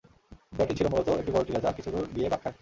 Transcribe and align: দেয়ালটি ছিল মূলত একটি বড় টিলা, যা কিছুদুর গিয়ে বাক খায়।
দেয়ালটি 0.53 0.75
ছিল 0.77 0.87
মূলত 0.87 1.07
একটি 1.13 1.31
বড় 1.31 1.43
টিলা, 1.45 1.59
যা 1.59 1.71
কিছুদুর 1.71 2.05
গিয়ে 2.15 2.27
বাক 2.29 2.39
খায়। 2.43 2.55